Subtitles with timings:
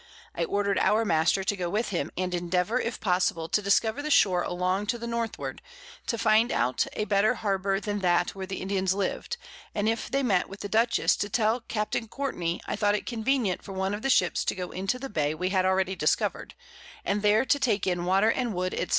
[0.33, 4.09] I order'd our Master to go with him, and endeavour, if possible, to discover the
[4.09, 5.61] Shore along to the Northward,
[6.07, 9.37] to find out a better Harbour than that where the Indians lived,
[9.75, 11.95] and if they met with the Dutchess, to tell Capt.
[12.09, 15.35] Courtney, I thought it convenient for one of the Ships to go into the Bay
[15.35, 16.55] we had already discover'd,
[17.05, 18.89] and there to take in Water and Wood, _&c.